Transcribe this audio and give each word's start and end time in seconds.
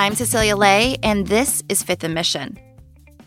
I'm 0.00 0.14
Cecilia 0.14 0.56
Lei, 0.56 0.96
and 1.02 1.26
this 1.26 1.62
is 1.68 1.82
Fifth 1.82 2.04
and 2.04 2.14
Mission. 2.14 2.58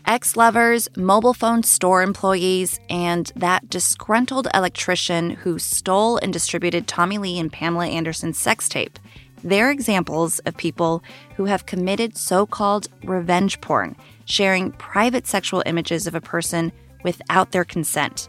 Ex 0.06 0.36
lovers, 0.36 0.88
mobile 0.96 1.32
phone 1.32 1.62
store 1.62 2.02
employees, 2.02 2.80
and 2.90 3.30
that 3.36 3.70
disgruntled 3.70 4.48
electrician 4.52 5.30
who 5.30 5.60
stole 5.60 6.16
and 6.16 6.32
distributed 6.32 6.88
Tommy 6.88 7.18
Lee 7.18 7.38
and 7.38 7.52
Pamela 7.52 7.86
Anderson's 7.86 8.38
sex 8.38 8.68
tape. 8.68 8.98
They're 9.44 9.70
examples 9.70 10.40
of 10.40 10.56
people 10.56 11.04
who 11.36 11.44
have 11.44 11.64
committed 11.64 12.18
so 12.18 12.44
called 12.44 12.88
revenge 13.04 13.60
porn, 13.60 13.94
sharing 14.24 14.72
private 14.72 15.28
sexual 15.28 15.62
images 15.66 16.08
of 16.08 16.16
a 16.16 16.20
person 16.20 16.72
without 17.04 17.52
their 17.52 17.64
consent. 17.64 18.28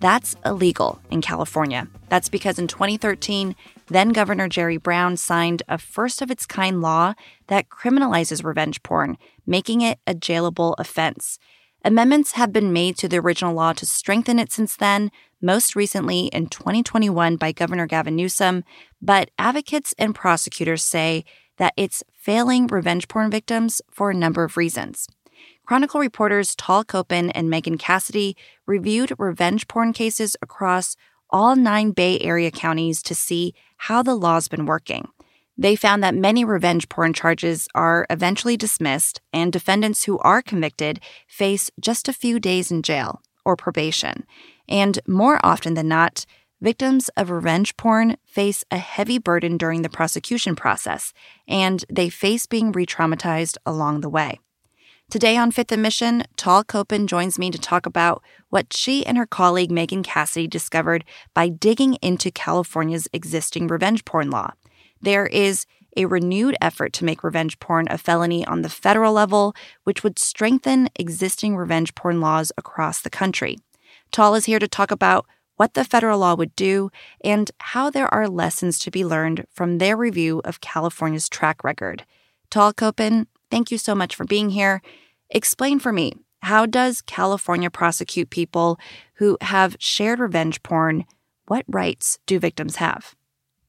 That's 0.00 0.36
illegal 0.44 1.00
in 1.10 1.22
California. 1.22 1.88
That's 2.10 2.28
because 2.28 2.58
in 2.58 2.66
2013, 2.66 3.56
then 3.88 4.10
Governor 4.10 4.48
Jerry 4.48 4.76
Brown 4.76 5.16
signed 5.16 5.62
a 5.68 5.78
first 5.78 6.22
of 6.22 6.30
its 6.30 6.46
kind 6.46 6.80
law 6.80 7.14
that 7.46 7.68
criminalizes 7.68 8.44
revenge 8.44 8.82
porn, 8.82 9.16
making 9.46 9.80
it 9.80 9.98
a 10.06 10.14
jailable 10.14 10.74
offense. 10.78 11.38
Amendments 11.84 12.32
have 12.32 12.52
been 12.52 12.72
made 12.72 12.96
to 12.98 13.08
the 13.08 13.18
original 13.18 13.54
law 13.54 13.72
to 13.74 13.86
strengthen 13.86 14.38
it 14.38 14.50
since 14.50 14.76
then, 14.76 15.12
most 15.40 15.76
recently 15.76 16.26
in 16.26 16.48
2021 16.48 17.36
by 17.36 17.52
Governor 17.52 17.86
Gavin 17.86 18.16
Newsom, 18.16 18.64
but 19.00 19.30
advocates 19.38 19.94
and 19.98 20.14
prosecutors 20.14 20.82
say 20.82 21.24
that 21.58 21.74
it's 21.76 22.02
failing 22.12 22.66
revenge 22.66 23.06
porn 23.06 23.30
victims 23.30 23.80
for 23.90 24.10
a 24.10 24.14
number 24.14 24.42
of 24.42 24.56
reasons. 24.56 25.06
Chronicle 25.64 26.00
reporters 26.00 26.54
Tal 26.54 26.84
Kopan 26.84 27.30
and 27.34 27.50
Megan 27.50 27.76
Cassidy 27.78 28.36
reviewed 28.66 29.12
revenge 29.18 29.68
porn 29.68 29.92
cases 29.92 30.36
across 30.40 30.96
all 31.30 31.56
nine 31.56 31.90
Bay 31.90 32.18
Area 32.20 32.50
counties 32.50 33.02
to 33.02 33.14
see 33.14 33.54
how 33.76 34.02
the 34.02 34.14
law's 34.14 34.48
been 34.48 34.66
working. 34.66 35.08
They 35.58 35.74
found 35.74 36.02
that 36.02 36.14
many 36.14 36.44
revenge 36.44 36.88
porn 36.88 37.12
charges 37.12 37.66
are 37.74 38.06
eventually 38.10 38.56
dismissed, 38.56 39.20
and 39.32 39.52
defendants 39.52 40.04
who 40.04 40.18
are 40.18 40.42
convicted 40.42 41.00
face 41.26 41.70
just 41.80 42.08
a 42.08 42.12
few 42.12 42.38
days 42.38 42.70
in 42.70 42.82
jail 42.82 43.22
or 43.44 43.56
probation. 43.56 44.26
And 44.68 44.98
more 45.06 45.40
often 45.42 45.74
than 45.74 45.88
not, 45.88 46.26
victims 46.60 47.08
of 47.16 47.30
revenge 47.30 47.76
porn 47.76 48.16
face 48.26 48.64
a 48.70 48.78
heavy 48.78 49.18
burden 49.18 49.56
during 49.56 49.82
the 49.82 49.88
prosecution 49.88 50.56
process, 50.56 51.12
and 51.48 51.84
they 51.90 52.10
face 52.10 52.46
being 52.46 52.72
re 52.72 52.84
traumatized 52.84 53.56
along 53.64 54.00
the 54.00 54.10
way. 54.10 54.40
Today 55.08 55.36
on 55.36 55.52
Fifth 55.52 55.70
and 55.70 55.82
Mission, 55.82 56.24
Tal 56.36 56.64
Kopan 56.64 57.06
joins 57.06 57.38
me 57.38 57.52
to 57.52 57.58
talk 57.58 57.86
about 57.86 58.24
what 58.50 58.72
she 58.72 59.06
and 59.06 59.16
her 59.16 59.24
colleague 59.24 59.70
Megan 59.70 60.02
Cassidy 60.02 60.48
discovered 60.48 61.04
by 61.32 61.48
digging 61.48 61.94
into 62.02 62.32
California's 62.32 63.06
existing 63.12 63.68
revenge 63.68 64.04
porn 64.04 64.30
law. 64.30 64.50
There 65.00 65.26
is 65.26 65.64
a 65.96 66.06
renewed 66.06 66.56
effort 66.60 66.92
to 66.94 67.04
make 67.04 67.22
revenge 67.22 67.60
porn 67.60 67.86
a 67.88 67.98
felony 67.98 68.44
on 68.46 68.62
the 68.62 68.68
federal 68.68 69.12
level, 69.12 69.54
which 69.84 70.02
would 70.02 70.18
strengthen 70.18 70.88
existing 70.96 71.56
revenge 71.56 71.94
porn 71.94 72.20
laws 72.20 72.50
across 72.58 73.00
the 73.00 73.08
country. 73.08 73.58
Tal 74.10 74.34
is 74.34 74.46
here 74.46 74.58
to 74.58 74.66
talk 74.66 74.90
about 74.90 75.24
what 75.54 75.74
the 75.74 75.84
federal 75.84 76.18
law 76.18 76.34
would 76.34 76.56
do 76.56 76.90
and 77.22 77.52
how 77.60 77.90
there 77.90 78.12
are 78.12 78.28
lessons 78.28 78.76
to 78.80 78.90
be 78.90 79.04
learned 79.04 79.46
from 79.52 79.78
their 79.78 79.96
review 79.96 80.42
of 80.44 80.60
California's 80.60 81.28
track 81.28 81.62
record. 81.62 82.04
Tal 82.50 82.72
Kopan, 82.72 83.26
Thank 83.50 83.70
you 83.70 83.78
so 83.78 83.94
much 83.94 84.14
for 84.14 84.24
being 84.24 84.50
here. 84.50 84.82
Explain 85.30 85.78
for 85.78 85.92
me 85.92 86.12
how 86.42 86.66
does 86.66 87.00
California 87.02 87.70
prosecute 87.70 88.30
people 88.30 88.78
who 89.14 89.36
have 89.40 89.76
shared 89.78 90.18
revenge 90.18 90.62
porn? 90.62 91.04
What 91.46 91.64
rights 91.68 92.18
do 92.26 92.38
victims 92.38 92.76
have? 92.76 93.14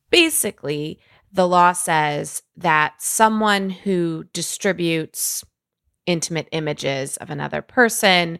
Basically, 0.09 0.99
the 1.31 1.47
law 1.47 1.73
says 1.73 2.43
that 2.55 3.01
someone 3.01 3.69
who 3.69 4.25
distributes 4.33 5.43
intimate 6.05 6.47
images 6.51 7.17
of 7.17 7.29
another 7.29 7.61
person 7.61 8.39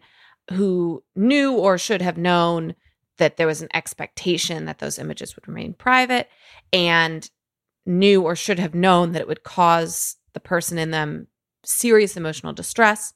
who 0.52 1.02
knew 1.14 1.52
or 1.54 1.76
should 1.76 2.00
have 2.00 2.16
known 2.16 2.74
that 3.18 3.36
there 3.36 3.46
was 3.46 3.60
an 3.60 3.68
expectation 3.74 4.64
that 4.64 4.78
those 4.78 4.98
images 4.98 5.36
would 5.36 5.46
remain 5.46 5.74
private 5.74 6.28
and 6.72 7.30
knew 7.84 8.22
or 8.22 8.36
should 8.36 8.58
have 8.58 8.74
known 8.74 9.12
that 9.12 9.22
it 9.22 9.28
would 9.28 9.42
cause 9.42 10.16
the 10.38 10.48
person 10.48 10.78
in 10.78 10.92
them 10.92 11.26
serious 11.64 12.16
emotional 12.16 12.52
distress 12.52 13.12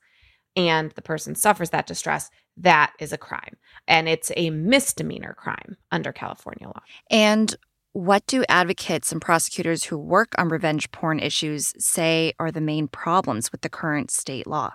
and 0.56 0.90
the 0.92 1.02
person 1.02 1.34
suffers 1.34 1.70
that 1.70 1.86
distress, 1.86 2.30
that 2.56 2.92
is 2.98 3.12
a 3.12 3.18
crime. 3.18 3.56
And 3.86 4.08
it's 4.08 4.32
a 4.36 4.50
misdemeanor 4.50 5.34
crime 5.38 5.76
under 5.90 6.12
California 6.12 6.66
law. 6.66 6.82
And 7.10 7.54
what 7.92 8.26
do 8.26 8.44
advocates 8.48 9.12
and 9.12 9.20
prosecutors 9.20 9.84
who 9.84 9.96
work 9.96 10.34
on 10.36 10.48
revenge 10.48 10.90
porn 10.90 11.20
issues 11.20 11.72
say 11.78 12.32
are 12.38 12.50
the 12.50 12.60
main 12.60 12.88
problems 12.88 13.52
with 13.52 13.60
the 13.60 13.68
current 13.68 14.10
state 14.10 14.46
law? 14.46 14.72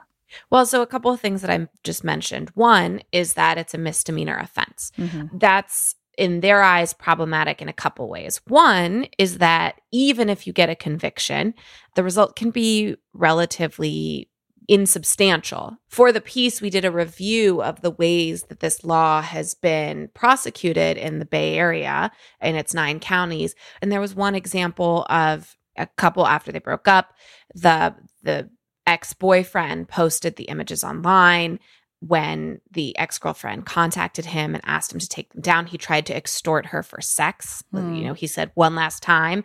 Well, 0.50 0.66
so 0.66 0.82
a 0.82 0.88
couple 0.88 1.12
of 1.12 1.20
things 1.20 1.42
that 1.42 1.50
I 1.52 1.68
just 1.84 2.04
mentioned. 2.04 2.52
One 2.54 3.02
is 3.12 3.34
that 3.34 3.58
it's 3.58 3.74
a 3.74 3.78
misdemeanor 3.78 4.38
offense. 4.38 4.92
Mm-hmm. 4.98 5.38
That's 5.38 5.96
in 6.18 6.42
their 6.42 6.62
eyes 6.64 6.94
problematic 6.94 7.62
in 7.62 7.70
a 7.70 7.74
couple 7.74 8.10
ways. 8.10 8.42
One 8.48 9.08
is 9.18 9.38
that 9.38 9.80
even 9.92 10.30
if 10.30 10.48
you 10.48 10.54
get 10.54 10.70
a 10.70 10.76
conviction, 10.76 11.54
the 11.96 12.04
result 12.04 12.36
can 12.36 12.50
be 12.50 12.96
relatively 13.14 14.30
insubstantial. 14.68 15.78
For 15.88 16.12
the 16.12 16.20
piece, 16.20 16.60
we 16.60 16.70
did 16.70 16.84
a 16.84 16.92
review 16.92 17.62
of 17.62 17.82
the 17.82 17.92
ways 17.92 18.44
that 18.44 18.60
this 18.60 18.84
law 18.84 19.22
has 19.22 19.54
been 19.54 20.10
prosecuted 20.14 20.98
in 20.98 21.20
the 21.20 21.26
Bay 21.26 21.58
Area 21.58 22.12
in 22.42 22.56
its 22.56 22.74
nine 22.74 23.00
counties. 23.00 23.56
And 23.82 23.92
there 23.92 24.02
was 24.02 24.14
one 24.14 24.36
example 24.36 25.06
of 25.10 25.56
a 25.78 25.86
couple 25.86 26.28
after 26.28 26.52
they 26.52 26.60
broke 26.60 26.88
up, 26.88 27.14
the 27.54 27.96
the 28.24 28.50
ex-boyfriend 28.86 29.88
posted 29.88 30.36
the 30.36 30.46
images 30.46 30.84
online 30.84 31.60
when 32.00 32.62
the 32.72 32.98
ex-girlfriend 32.98 33.66
contacted 33.66 34.26
him 34.26 34.54
and 34.54 34.64
asked 34.66 34.94
him 34.94 35.00
to 35.00 35.10
take 35.10 35.32
them 35.34 35.42
down 35.42 35.66
he 35.66 35.78
tried 35.78 36.06
to 36.06 36.16
extort 36.16 36.68
her 36.68 36.84
for 36.84 37.02
sex 37.02 37.64
mm. 37.74 37.80
you 37.96 38.02
hmm. 38.02 38.08
know 38.08 38.14
he 38.14 38.28
said 38.28 38.52
one 38.54 38.76
last 38.76 39.02
time 39.02 39.44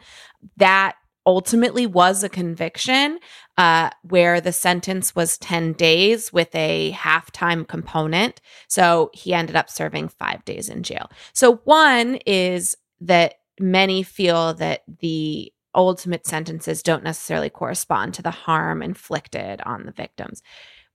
that 0.57 0.97
ultimately 1.25 1.87
was 1.87 2.25
a 2.25 2.29
conviction 2.29 3.19
uh, 3.57 3.91
where 4.03 4.41
the 4.41 4.53
sentence 4.53 5.15
was 5.15 5.39
10 5.39 5.75
days 5.75 6.33
with 6.33 6.53
a 6.55 6.91
half-time 6.91 7.65
component 7.65 8.41
so 8.69 9.11
he 9.15 9.33
ended 9.33 9.57
up 9.57 9.71
serving 9.71 10.09
five 10.09 10.45
days 10.45 10.69
in 10.69 10.83
jail 10.83 11.11
so 11.33 11.57
one 11.65 12.17
is 12.27 12.77
that 13.01 13.35
many 13.61 14.03
feel 14.03 14.55
that 14.55 14.83
the 15.01 15.53
ultimate 15.75 16.27
sentences 16.27 16.83
don't 16.83 17.05
necessarily 17.05 17.49
correspond 17.49 18.13
to 18.15 18.23
the 18.23 18.31
harm 18.31 18.83
inflicted 18.83 19.61
on 19.65 19.87
the 19.87 19.93
victims 19.93 20.43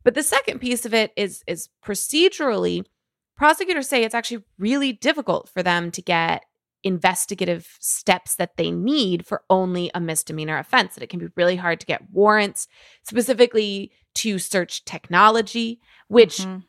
but 0.03 0.13
the 0.13 0.24
second 0.24 0.59
piece 0.59 0.85
of 0.85 0.94
it 0.94 1.12
is 1.16 1.44
is 1.47 1.69
procedurally 1.84 2.85
prosecutors 3.35 3.88
say 3.88 4.03
it's 4.03 4.16
actually 4.16 4.44
really 4.58 4.94
difficult 4.94 5.50
for 5.50 5.62
them 5.62 5.91
to 5.91 6.02
get 6.02 6.44
investigative 6.84 7.75
steps 7.80 8.35
that 8.35 8.56
they 8.58 8.72
need 8.72 9.25
for 9.25 9.44
only 9.50 9.91
a 9.94 10.00
misdemeanor 10.00 10.58
offense 10.58 10.94
that 10.94 11.03
it 11.03 11.09
can 11.09 11.19
be 11.19 11.28
really 11.35 11.56
hard 11.56 11.80
to 11.80 11.85
get 11.85 12.09
warrants 12.12 12.68
specifically 13.03 13.91
to 14.13 14.40
search 14.40 14.85
technology 14.85 15.80
which 16.08 16.38
mm-hmm. 16.38 16.59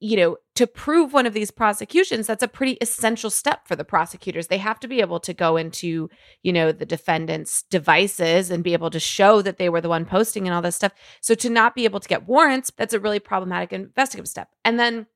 you 0.00 0.16
know, 0.16 0.36
to 0.58 0.66
prove 0.66 1.12
one 1.12 1.24
of 1.24 1.34
these 1.34 1.52
prosecutions, 1.52 2.26
that's 2.26 2.42
a 2.42 2.48
pretty 2.48 2.78
essential 2.80 3.30
step 3.30 3.68
for 3.68 3.76
the 3.76 3.84
prosecutors. 3.84 4.48
They 4.48 4.58
have 4.58 4.80
to 4.80 4.88
be 4.88 5.00
able 5.00 5.20
to 5.20 5.32
go 5.32 5.56
into, 5.56 6.10
you 6.42 6.52
know, 6.52 6.72
the 6.72 6.84
defendant's 6.84 7.62
devices 7.62 8.50
and 8.50 8.64
be 8.64 8.72
able 8.72 8.90
to 8.90 8.98
show 8.98 9.40
that 9.42 9.58
they 9.58 9.68
were 9.68 9.80
the 9.80 9.88
one 9.88 10.04
posting 10.04 10.48
and 10.48 10.54
all 10.54 10.60
this 10.60 10.74
stuff. 10.74 10.94
So 11.20 11.36
to 11.36 11.48
not 11.48 11.76
be 11.76 11.84
able 11.84 12.00
to 12.00 12.08
get 12.08 12.26
warrants, 12.26 12.72
that's 12.76 12.92
a 12.92 12.98
really 12.98 13.20
problematic 13.20 13.72
investigative 13.72 14.26
step. 14.26 14.48
And 14.64 14.80
then 14.80 15.06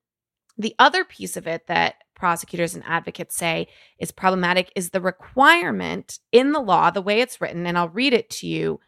the 0.57 0.77
other 0.79 1.03
piece 1.03 1.37
of 1.37 1.49
it 1.49 1.67
that 1.67 1.97
prosecutors 2.15 2.77
and 2.77 2.85
advocates 2.87 3.35
say 3.35 3.67
is 3.99 4.13
problematic 4.13 4.71
is 4.77 4.91
the 4.91 5.01
requirement 5.01 6.21
in 6.31 6.53
the 6.53 6.61
law, 6.61 6.93
the 6.93 7.03
way 7.03 7.21
it's 7.21 7.41
written, 7.41 7.67
and 7.67 7.77
I'll 7.77 7.89
read 7.89 8.15
it 8.15 8.31
to 8.31 8.47
you. 8.47 8.79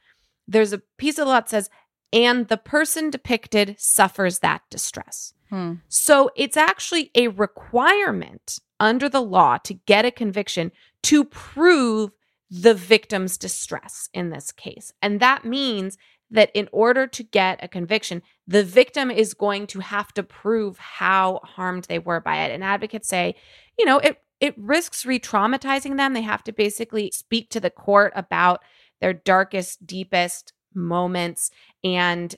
There's 0.47 0.73
a 0.73 0.83
piece 0.99 1.19
of 1.19 1.25
the 1.25 1.33
law 1.33 1.41
that 1.41 1.51
says, 1.51 1.69
and 2.13 2.47
the 2.47 2.59
person 2.59 3.11
depicted 3.11 3.75
suffers 3.77 4.39
that 4.39 4.63
distress. 4.71 5.34
Hmm. 5.51 5.75
So 5.89 6.31
it's 6.37 6.57
actually 6.57 7.11
a 7.15 7.29
requirement 7.29 8.59
under 8.81 9.09
the 9.09 9.23
law 9.23 9.59
to 9.59 9.75
get 9.75 10.05
a 10.05 10.11
conviction 10.11 10.73
to 11.05 11.25
prove 11.25 12.11
the 12.51 12.75
victim's 12.75 13.37
distress 13.37 14.09
in 14.13 14.31
this 14.31 14.53
case. 14.53 14.93
And 15.03 15.21
that 15.21 15.45
means 15.45 15.97
that 16.31 16.51
in 16.55 16.69
order 16.73 17.07
to 17.07 17.23
get 17.23 17.63
a 17.63 17.69
conviction, 17.69 18.23
the 18.47 18.65
victim 18.65 19.11
is 19.11 19.35
going 19.35 19.67
to 19.69 19.81
have 19.81 20.13
to 20.15 20.23
prove 20.23 20.79
how 20.79 21.41
harmed 21.45 21.85
they 21.85 21.99
were 21.99 22.21
by 22.21 22.45
it. 22.45 22.53
And 22.53 22.65
advocates 22.65 23.09
say, 23.09 23.35
you 23.79 23.85
know, 23.85 23.99
it 23.99 24.21
it 24.41 24.55
risks 24.59 25.07
re-traumatizing 25.07 25.97
them. 25.97 26.13
They 26.13 26.23
have 26.23 26.45
to 26.45 26.53
basically 26.53 27.11
speak 27.13 27.51
to 27.51 27.61
the 27.61 27.71
court 27.71 28.13
about 28.15 28.63
their 29.01 29.15
darkest, 29.15 29.87
deepest 29.87 30.53
moments 30.75 31.51
and 31.83 32.35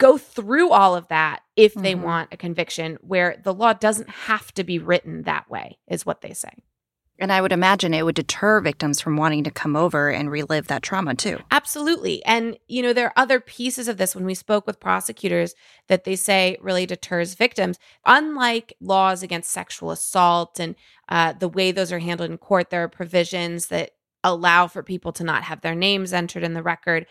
go 0.00 0.16
through 0.18 0.70
all 0.70 0.96
of 0.96 1.06
that 1.08 1.42
if 1.56 1.74
they 1.74 1.92
mm-hmm. 1.92 2.04
want 2.04 2.32
a 2.32 2.36
conviction 2.36 2.98
where 3.02 3.38
the 3.44 3.54
law 3.54 3.72
doesn't 3.74 4.08
have 4.08 4.52
to 4.54 4.64
be 4.64 4.78
written 4.78 5.22
that 5.22 5.48
way 5.50 5.78
is 5.86 6.06
what 6.06 6.22
they 6.22 6.32
say 6.32 6.50
And 7.18 7.30
I 7.30 7.42
would 7.42 7.52
imagine 7.52 7.92
it 7.92 8.06
would 8.06 8.14
deter 8.14 8.62
victims 8.62 8.98
from 8.98 9.18
wanting 9.18 9.44
to 9.44 9.50
come 9.50 9.76
over 9.76 10.08
and 10.08 10.30
relive 10.30 10.68
that 10.68 10.82
trauma 10.82 11.14
too. 11.14 11.38
Absolutely. 11.50 12.24
And, 12.24 12.56
you 12.66 12.80
know, 12.82 12.94
there 12.94 13.08
are 13.08 13.22
other 13.22 13.40
pieces 13.40 13.88
of 13.88 13.98
this 13.98 14.14
when 14.14 14.24
we 14.24 14.34
spoke 14.34 14.66
with 14.66 14.80
prosecutors 14.80 15.54
that 15.88 16.04
they 16.04 16.16
say 16.16 16.56
really 16.62 16.86
deters 16.86 17.34
victims. 17.34 17.78
Unlike 18.06 18.72
laws 18.80 19.22
against 19.22 19.50
sexual 19.50 19.90
assault 19.90 20.58
and 20.58 20.74
uh, 21.10 21.34
the 21.34 21.48
way 21.48 21.72
those 21.72 21.92
are 21.92 21.98
handled 21.98 22.30
in 22.30 22.38
court, 22.38 22.70
there 22.70 22.84
are 22.84 22.88
provisions 22.88 23.66
that 23.66 23.90
allow 24.24 24.66
for 24.66 24.82
people 24.82 25.12
to 25.12 25.24
not 25.24 25.42
have 25.42 25.60
their 25.60 25.74
names 25.74 26.14
entered 26.14 26.42
in 26.42 26.54
the 26.54 26.62
record. 26.62 27.06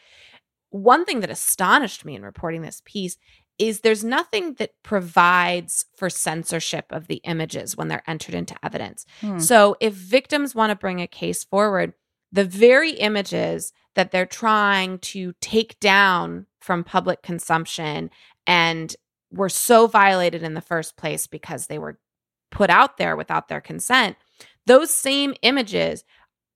One 0.72 1.06
thing 1.06 1.22
that 1.22 1.30
astonished 1.30 2.06
me 2.06 2.16
in 2.16 2.24
reporting 2.24 2.62
this 2.62 2.82
piece 2.86 3.18
is 3.58 3.82
there's 3.82 4.04
nothing 4.04 4.54
that 4.54 4.72
provides 4.84 5.86
for 5.96 6.10
censorship 6.10 6.86
of 6.92 7.08
the 7.08 7.22
images 7.26 7.76
when 7.76 7.90
they're 7.90 8.04
entered 8.08 8.34
into 8.34 8.56
evidence. 8.64 9.06
Hmm. 9.20 9.40
So 9.40 9.76
if 9.82 9.94
victims 9.94 10.56
want 10.56 10.72
to 10.72 10.76
bring 10.76 11.02
a 11.02 11.08
case 11.08 11.44
forward, 11.44 11.94
the 12.32 12.46
very 12.46 12.92
images 12.92 13.74
that 13.96 14.12
they're 14.12 14.26
trying 14.26 15.00
to 15.00 15.34
take 15.42 15.80
down 15.80 16.46
from 16.60 16.84
public 16.84 17.22
consumption 17.22 18.10
and 18.48 18.96
were 19.32 19.50
so 19.50 19.88
violated 19.88 20.42
in 20.42 20.54
the 20.54 20.62
first 20.62 20.96
place 20.96 21.28
because 21.28 21.68
they 21.68 21.80
were 21.80 22.00
put 22.52 22.70
out 22.70 22.98
there 22.98 23.16
without 23.16 23.48
their 23.48 23.62
consent, 23.62 24.16
those 24.66 24.90
same 24.90 25.34
images 25.42 26.04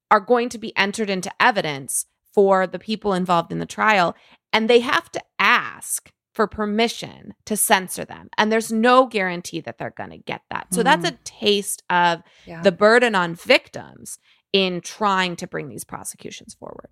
are 0.10 0.20
going 0.20 0.50
to 0.50 0.58
be 0.58 0.76
entered 0.78 1.10
into 1.10 1.32
evidence 1.40 2.06
for 2.34 2.68
the 2.68 2.80
people 2.80 3.14
involved 3.14 3.52
in 3.52 3.60
the 3.60 3.66
trial. 3.66 4.16
And 4.52 4.70
they 4.70 4.80
have 4.80 5.12
to 5.12 5.22
ask 5.40 6.12
for 6.34 6.48
permission 6.48 7.34
to 7.46 7.56
censor 7.56 8.06
them. 8.06 8.30
And 8.38 8.52
there's 8.52 8.72
no 8.72 9.06
guarantee 9.06 9.62
that 9.62 9.78
they're 9.78 9.92
going 9.92 10.10
to 10.10 10.18
get 10.18 10.42
that. 10.50 10.74
So 10.74 10.82
mm. 10.82 10.84
that's 10.84 11.08
a 11.08 11.12
mm. 11.12 11.24
taste 11.24 11.84
of 11.90 12.24
yeah. 12.46 12.62
the 12.62 12.72
burden 12.72 13.14
on 13.16 13.36
victims 13.36 14.20
in 14.52 14.82
trying 14.82 15.36
to 15.38 15.48
bring 15.48 15.70
these 15.70 15.84
prosecutions 15.84 16.54
forward. 16.54 16.90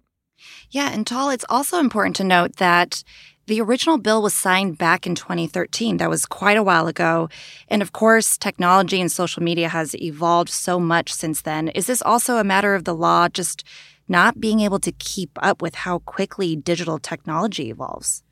Yeah, 0.71 0.89
and 0.91 1.05
Tal, 1.05 1.29
it's 1.29 1.45
also 1.49 1.77
important 1.79 2.15
to 2.15 2.23
note 2.23 2.55
that 2.55 3.03
the 3.47 3.61
original 3.61 3.97
bill 3.97 4.21
was 4.21 4.33
signed 4.33 4.77
back 4.77 5.05
in 5.05 5.13
2013. 5.13 5.97
That 5.97 6.09
was 6.09 6.25
quite 6.25 6.57
a 6.57 6.63
while 6.63 6.87
ago. 6.87 7.29
And 7.67 7.81
of 7.81 7.91
course, 7.91 8.37
technology 8.37 9.01
and 9.01 9.11
social 9.11 9.43
media 9.43 9.69
has 9.69 9.95
evolved 9.95 10.49
so 10.49 10.79
much 10.79 11.13
since 11.13 11.41
then. 11.41 11.67
Is 11.69 11.87
this 11.87 12.01
also 12.01 12.37
a 12.37 12.43
matter 12.43 12.75
of 12.75 12.85
the 12.85 12.95
law 12.95 13.27
just 13.27 13.63
not 14.11 14.39
being 14.39 14.59
able 14.59 14.79
to 14.79 14.91
keep 14.91 15.31
up 15.41 15.61
with 15.61 15.75
how 15.75 15.99
quickly 15.99 16.55
digital 16.55 16.99
technology 16.99 17.69
evolves? 17.69 18.23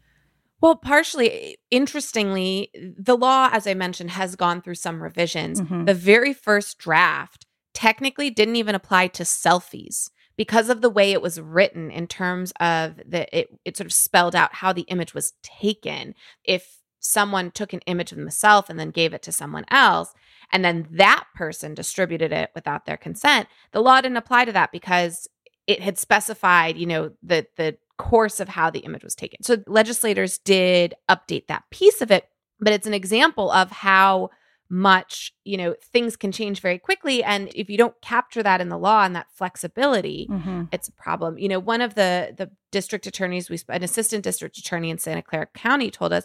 Well, 0.61 0.75
partially, 0.75 1.57
interestingly, 1.71 2.69
the 2.97 3.15
law, 3.15 3.49
as 3.51 3.65
I 3.65 3.73
mentioned, 3.73 4.11
has 4.11 4.35
gone 4.35 4.61
through 4.61 4.75
some 4.75 5.01
revisions. 5.01 5.61
Mm-hmm. 5.61 5.85
The 5.85 5.93
very 5.93 6.33
first 6.33 6.77
draft 6.77 7.45
technically 7.73 8.29
didn't 8.29 8.57
even 8.57 8.75
apply 8.75 9.07
to 9.07 9.23
selfies 9.23 10.09
because 10.35 10.69
of 10.69 10.81
the 10.81 10.89
way 10.89 11.11
it 11.11 11.21
was 11.21 11.39
written 11.39 11.91
in 11.91 12.07
terms 12.07 12.51
of 12.59 12.97
the 13.05 13.37
it, 13.37 13.49
it 13.63 13.77
sort 13.77 13.85
of 13.85 13.93
spelled 13.93 14.35
out 14.35 14.55
how 14.55 14.73
the 14.73 14.83
image 14.83 15.13
was 15.13 15.33
taken. 15.43 16.13
If 16.43 16.79
someone 16.99 17.51
took 17.51 17.71
an 17.71 17.81
image 17.85 18.11
of 18.11 18.17
themselves 18.17 18.69
and 18.69 18.77
then 18.77 18.91
gave 18.91 19.13
it 19.13 19.21
to 19.23 19.31
someone 19.31 19.65
else, 19.71 20.13
and 20.51 20.65
then 20.65 20.87
that 20.91 21.25
person 21.35 21.73
distributed 21.73 22.33
it 22.33 22.51
without 22.55 22.85
their 22.85 22.97
consent, 22.97 23.47
the 23.71 23.81
law 23.81 24.01
didn't 24.01 24.17
apply 24.17 24.45
to 24.45 24.51
that 24.51 24.71
because 24.71 25.27
it 25.69 25.81
had 25.81 25.99
specified, 25.99 26.77
you 26.77 26.87
know, 26.87 27.11
the 27.21 27.45
the 27.55 27.77
course 27.97 28.39
of 28.39 28.49
how 28.49 28.71
the 28.71 28.79
image 28.79 29.03
was 29.03 29.13
taken. 29.13 29.43
So 29.43 29.57
legislators 29.67 30.39
did 30.39 30.95
update 31.07 31.45
that 31.47 31.63
piece 31.69 32.01
of 32.01 32.09
it, 32.09 32.27
but 32.59 32.73
it's 32.73 32.87
an 32.87 32.93
example 32.95 33.51
of 33.51 33.69
how 33.69 34.31
much, 34.71 35.31
you 35.43 35.57
know, 35.57 35.75
things 35.93 36.15
can 36.15 36.31
change 36.31 36.59
very 36.59 36.79
quickly 36.79 37.23
and 37.23 37.51
if 37.53 37.69
you 37.69 37.77
don't 37.77 37.99
capture 38.01 38.41
that 38.41 38.61
in 38.61 38.69
the 38.69 38.77
law 38.79 39.03
and 39.03 39.15
that 39.15 39.27
flexibility, 39.31 40.27
mm-hmm. 40.29 40.63
it's 40.71 40.87
a 40.87 40.93
problem. 40.93 41.37
You 41.37 41.49
know, 41.49 41.59
one 41.59 41.81
of 41.81 41.93
the 41.93 42.33
the 42.35 42.49
district 42.71 43.05
attorneys 43.05 43.47
we 43.47 43.59
an 43.69 43.83
assistant 43.83 44.23
district 44.23 44.57
attorney 44.57 44.89
in 44.89 44.97
Santa 44.97 45.21
Clara 45.21 45.47
County 45.53 45.91
told 45.91 46.13
us 46.13 46.23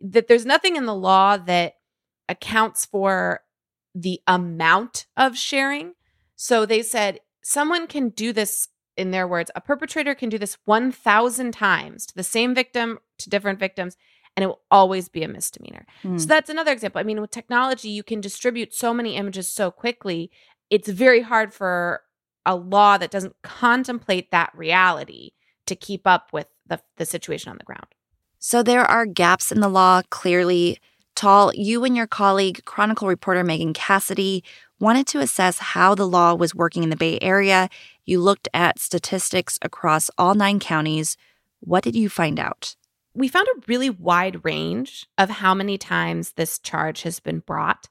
that 0.00 0.26
there's 0.26 0.46
nothing 0.46 0.74
in 0.74 0.86
the 0.86 0.94
law 0.94 1.36
that 1.36 1.74
accounts 2.28 2.86
for 2.86 3.40
the 3.94 4.20
amount 4.26 5.06
of 5.16 5.36
sharing. 5.36 5.94
So 6.34 6.66
they 6.66 6.82
said 6.82 7.20
someone 7.42 7.86
can 7.86 8.08
do 8.10 8.32
this 8.32 8.68
in 8.96 9.10
their 9.10 9.26
words, 9.26 9.50
a 9.54 9.60
perpetrator 9.60 10.14
can 10.14 10.28
do 10.28 10.38
this 10.38 10.58
1,000 10.64 11.52
times 11.52 12.06
to 12.06 12.14
the 12.14 12.22
same 12.22 12.54
victim, 12.54 12.98
to 13.18 13.30
different 13.30 13.58
victims, 13.58 13.96
and 14.36 14.44
it 14.44 14.46
will 14.46 14.62
always 14.70 15.08
be 15.08 15.22
a 15.22 15.28
misdemeanor. 15.28 15.86
Mm. 16.02 16.20
So 16.20 16.26
that's 16.26 16.50
another 16.50 16.72
example. 16.72 17.00
I 17.00 17.04
mean, 17.04 17.20
with 17.20 17.30
technology, 17.30 17.88
you 17.88 18.02
can 18.02 18.20
distribute 18.20 18.74
so 18.74 18.94
many 18.94 19.16
images 19.16 19.48
so 19.48 19.70
quickly. 19.70 20.30
It's 20.70 20.88
very 20.88 21.22
hard 21.22 21.52
for 21.52 22.02
a 22.46 22.56
law 22.56 22.96
that 22.98 23.10
doesn't 23.10 23.36
contemplate 23.42 24.30
that 24.30 24.50
reality 24.54 25.32
to 25.66 25.76
keep 25.76 26.06
up 26.06 26.32
with 26.32 26.46
the, 26.66 26.80
the 26.96 27.04
situation 27.04 27.50
on 27.50 27.58
the 27.58 27.64
ground. 27.64 27.86
So 28.38 28.62
there 28.62 28.84
are 28.84 29.04
gaps 29.04 29.52
in 29.52 29.60
the 29.60 29.68
law, 29.68 30.02
clearly. 30.10 30.80
Tal, 31.14 31.52
you 31.54 31.84
and 31.84 31.94
your 31.94 32.06
colleague, 32.06 32.64
Chronicle 32.64 33.08
reporter 33.08 33.44
Megan 33.44 33.74
Cassidy, 33.74 34.42
wanted 34.78 35.06
to 35.08 35.20
assess 35.20 35.58
how 35.58 35.94
the 35.94 36.06
law 36.06 36.34
was 36.34 36.54
working 36.54 36.82
in 36.82 36.88
the 36.88 36.96
Bay 36.96 37.18
Area 37.20 37.68
you 38.10 38.20
looked 38.20 38.48
at 38.52 38.80
statistics 38.80 39.58
across 39.62 40.10
all 40.18 40.34
nine 40.34 40.58
counties. 40.58 41.16
What 41.60 41.84
did 41.84 41.94
you 41.94 42.08
find 42.08 42.40
out? 42.40 42.74
We 43.14 43.28
found 43.28 43.46
a 43.48 43.62
really 43.68 43.88
wide 43.88 44.44
range 44.44 45.06
of 45.16 45.30
how 45.30 45.54
many 45.54 45.78
times 45.78 46.32
this 46.32 46.58
charge 46.58 47.02
has 47.02 47.20
been 47.20 47.38
brought. 47.38 47.88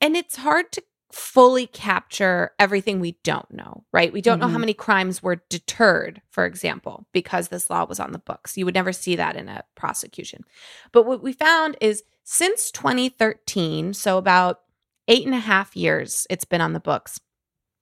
And 0.00 0.16
it's 0.16 0.36
hard 0.36 0.72
to 0.72 0.82
fully 1.12 1.66
capture 1.66 2.52
everything 2.58 3.00
we 3.00 3.18
don't 3.22 3.50
know, 3.50 3.84
right? 3.92 4.12
We 4.12 4.20
don't 4.20 4.34
mm-hmm. 4.34 4.40
know 4.40 4.46
how 4.46 4.52
mm-hmm. 4.54 4.60
many 4.60 4.74
crimes 4.74 5.22
were 5.22 5.42
deterred, 5.48 6.22
for 6.30 6.46
example, 6.46 7.06
because 7.12 7.48
this 7.48 7.68
law 7.68 7.84
was 7.84 8.00
on 8.00 8.12
the 8.12 8.18
books. 8.18 8.56
You 8.56 8.64
would 8.64 8.74
never 8.74 8.92
see 8.92 9.16
that 9.16 9.36
in 9.36 9.48
a 9.48 9.64
prosecution. 9.74 10.44
But 10.92 11.06
what 11.06 11.22
we 11.22 11.32
found 11.32 11.76
is 11.80 12.02
since 12.24 12.70
2013, 12.70 13.94
so 13.94 14.18
about 14.18 14.60
eight 15.06 15.24
and 15.24 15.34
a 15.34 15.40
half 15.40 15.74
years 15.74 16.26
it's 16.30 16.44
been 16.44 16.60
on 16.60 16.74
the 16.74 16.80
books, 16.80 17.18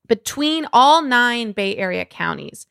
between 0.09 0.67
all 0.73 1.03
nine 1.03 1.53
Bay 1.53 1.77
Area 1.77 2.05
counties, 2.05 2.67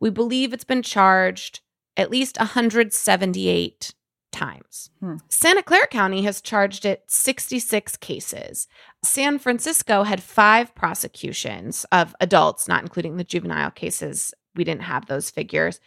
we 0.00 0.10
believe 0.10 0.52
it's 0.52 0.64
been 0.64 0.82
charged 0.82 1.60
at 1.96 2.10
least 2.10 2.38
178 2.38 3.94
times. 4.32 4.90
Hmm. 5.00 5.16
Santa 5.28 5.62
Clara 5.62 5.86
County 5.88 6.22
has 6.22 6.40
charged 6.40 6.84
it 6.84 7.04
66 7.08 7.96
cases. 7.96 8.68
San 9.04 9.38
Francisco 9.38 10.04
had 10.04 10.22
five 10.22 10.74
prosecutions 10.74 11.84
of 11.92 12.14
adults, 12.20 12.68
not 12.68 12.82
including 12.82 13.16
the 13.16 13.24
juvenile 13.24 13.70
cases. 13.70 14.32
We 14.54 14.64
didn't 14.64 14.82
have 14.82 15.06
those 15.06 15.30
figures. 15.30 15.80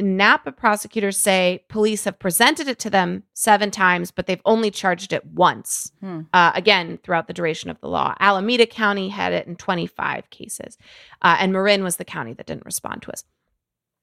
Napa 0.00 0.52
prosecutors 0.52 1.16
say 1.16 1.64
police 1.68 2.04
have 2.04 2.18
presented 2.18 2.68
it 2.68 2.78
to 2.80 2.90
them 2.90 3.24
seven 3.34 3.70
times, 3.70 4.10
but 4.10 4.26
they've 4.26 4.40
only 4.44 4.70
charged 4.70 5.12
it 5.12 5.24
once, 5.26 5.92
hmm. 6.00 6.22
uh, 6.32 6.52
again, 6.54 6.98
throughout 7.02 7.26
the 7.26 7.32
duration 7.32 7.70
of 7.70 7.80
the 7.80 7.88
law. 7.88 8.14
Alameda 8.20 8.66
County 8.66 9.08
had 9.08 9.32
it 9.32 9.46
in 9.46 9.56
25 9.56 10.30
cases, 10.30 10.78
uh, 11.22 11.36
and 11.38 11.52
Marin 11.52 11.82
was 11.82 11.96
the 11.96 12.04
county 12.04 12.32
that 12.34 12.46
didn't 12.46 12.66
respond 12.66 13.02
to 13.02 13.12
us 13.12 13.24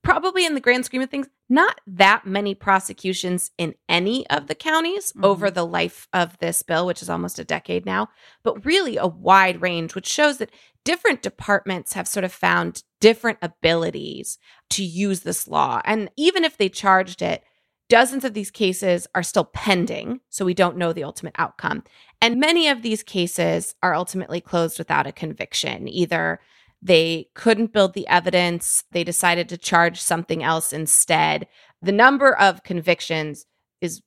probably 0.05 0.45
in 0.45 0.53
the 0.53 0.61
grand 0.61 0.85
scheme 0.85 1.01
of 1.01 1.09
things, 1.09 1.27
not 1.49 1.81
that 1.87 2.25
many 2.25 2.53
prosecutions 2.53 3.51
in 3.57 3.73
any 3.89 4.25
of 4.29 4.47
the 4.47 4.55
counties 4.55 5.11
mm-hmm. 5.11 5.25
over 5.25 5.49
the 5.49 5.65
life 5.65 6.07
of 6.13 6.37
this 6.37 6.61
bill, 6.61 6.85
which 6.85 7.01
is 7.01 7.09
almost 7.09 7.39
a 7.39 7.43
decade 7.43 7.85
now, 7.85 8.07
but 8.43 8.63
really 8.63 8.95
a 8.97 9.07
wide 9.07 9.61
range, 9.61 9.95
which 9.95 10.05
shows 10.05 10.37
that 10.37 10.51
different 10.83 11.23
departments 11.23 11.93
have 11.93 12.07
sort 12.07 12.23
of 12.23 12.31
found 12.31 12.83
different 13.05 13.37
abilities 13.43 14.39
to 14.71 14.83
use 14.83 15.19
this 15.19 15.47
law. 15.47 15.79
And 15.85 16.09
even 16.17 16.43
if 16.43 16.57
they 16.57 16.69
charged 16.69 17.21
it, 17.21 17.43
dozens 17.87 18.25
of 18.25 18.33
these 18.33 18.49
cases 18.49 19.05
are 19.13 19.21
still 19.21 19.43
pending, 19.43 20.21
so 20.29 20.43
we 20.43 20.55
don't 20.55 20.75
know 20.75 20.91
the 20.91 21.03
ultimate 21.03 21.35
outcome. 21.37 21.83
And 22.19 22.39
many 22.39 22.67
of 22.67 22.81
these 22.81 23.03
cases 23.03 23.75
are 23.83 23.93
ultimately 23.93 24.41
closed 24.41 24.79
without 24.79 25.05
a 25.05 25.11
conviction, 25.11 25.87
either 25.87 26.39
they 26.81 27.29
couldn't 27.35 27.73
build 27.73 27.93
the 27.93 28.07
evidence. 28.07 28.83
They 28.91 29.03
decided 29.03 29.49
to 29.49 29.57
charge 29.57 30.01
something 30.01 30.41
else 30.41 30.73
instead. 30.73 31.47
The 31.83 31.91
number 31.91 32.35
of 32.35 32.63
convictions 32.63 33.45
is 33.81 34.01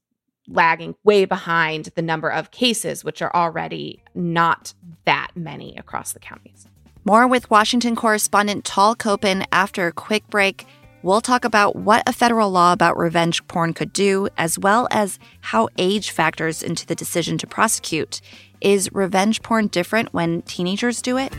lagging 0.48 0.96
way 1.04 1.24
behind 1.24 1.90
the 1.94 2.02
number 2.02 2.30
of 2.30 2.50
cases, 2.50 3.04
which 3.04 3.22
are 3.22 3.30
already 3.32 4.02
not 4.12 4.74
that 5.04 5.30
many 5.36 5.76
across 5.76 6.12
the 6.12 6.18
counties. 6.18 6.66
More 7.08 7.26
with 7.26 7.50
Washington 7.50 7.96
correspondent 7.96 8.66
Tal 8.66 8.94
Kopan 8.94 9.46
after 9.50 9.86
a 9.86 9.92
quick 9.92 10.28
break. 10.28 10.66
We'll 11.02 11.22
talk 11.22 11.46
about 11.46 11.74
what 11.74 12.02
a 12.06 12.12
federal 12.12 12.50
law 12.50 12.74
about 12.74 12.98
revenge 12.98 13.42
porn 13.48 13.72
could 13.72 13.94
do, 13.94 14.28
as 14.36 14.58
well 14.58 14.86
as 14.90 15.18
how 15.40 15.70
age 15.78 16.10
factors 16.10 16.62
into 16.62 16.84
the 16.84 16.94
decision 16.94 17.38
to 17.38 17.46
prosecute. 17.46 18.20
Is 18.60 18.92
revenge 18.92 19.40
porn 19.40 19.68
different 19.68 20.12
when 20.12 20.42
teenagers 20.42 21.00
do 21.00 21.16
it? 21.16 21.32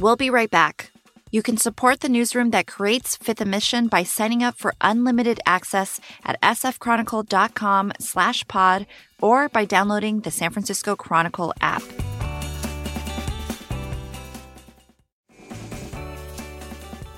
We'll 0.00 0.16
be 0.16 0.30
right 0.30 0.50
back. 0.50 0.90
You 1.30 1.40
can 1.40 1.56
support 1.56 2.00
the 2.00 2.08
newsroom 2.08 2.50
that 2.50 2.66
creates 2.66 3.14
Fifth 3.14 3.40
and 3.40 3.52
Mission 3.52 3.86
by 3.86 4.02
signing 4.02 4.42
up 4.42 4.56
for 4.56 4.74
unlimited 4.80 5.38
access 5.46 6.00
at 6.24 6.40
sfchronicle.com 6.40 7.92
slash 8.00 8.44
pod 8.48 8.88
or 9.22 9.48
by 9.48 9.64
downloading 9.64 10.22
the 10.22 10.32
San 10.32 10.50
Francisco 10.50 10.96
Chronicle 10.96 11.54
app. 11.60 11.84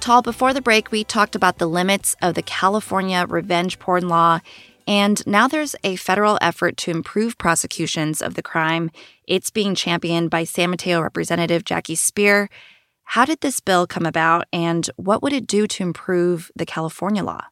Tal, 0.08 0.22
before 0.22 0.54
the 0.54 0.62
break, 0.62 0.90
we 0.90 1.04
talked 1.04 1.34
about 1.36 1.58
the 1.58 1.66
limits 1.66 2.16
of 2.22 2.32
the 2.32 2.40
California 2.40 3.26
revenge 3.28 3.78
porn 3.78 4.08
law. 4.08 4.40
And 4.86 5.22
now 5.26 5.48
there's 5.48 5.76
a 5.84 5.96
federal 5.96 6.38
effort 6.40 6.78
to 6.78 6.90
improve 6.90 7.36
prosecutions 7.36 8.22
of 8.22 8.32
the 8.32 8.40
crime. 8.40 8.90
It's 9.26 9.50
being 9.50 9.74
championed 9.74 10.30
by 10.30 10.44
San 10.44 10.70
Mateo 10.70 11.02
Representative 11.02 11.62
Jackie 11.62 11.94
Speier. 11.94 12.48
How 13.02 13.26
did 13.26 13.42
this 13.42 13.60
bill 13.60 13.86
come 13.86 14.06
about, 14.06 14.46
and 14.50 14.88
what 14.96 15.22
would 15.22 15.34
it 15.34 15.46
do 15.46 15.66
to 15.66 15.82
improve 15.82 16.50
the 16.56 16.64
California 16.64 17.22
law? 17.22 17.44